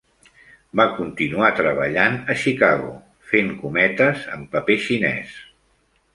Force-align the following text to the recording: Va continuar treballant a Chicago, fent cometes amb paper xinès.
Va 0.79 0.85
continuar 0.99 1.51
treballant 1.59 2.17
a 2.35 2.37
Chicago, 2.45 2.89
fent 3.33 3.53
cometes 3.61 4.25
amb 4.39 4.51
paper 4.57 4.81
xinès. 4.89 5.39